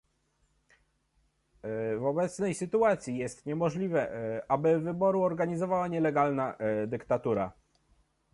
W 1.99 2.03
obecnej 2.05 2.55
sytuacji 2.55 3.17
jest 3.17 3.45
niemożliwe, 3.45 4.11
aby 4.47 4.79
wybory 4.79 5.19
organizowała 5.19 5.87
nielegalna 5.87 6.57
dyktatura 6.87 7.51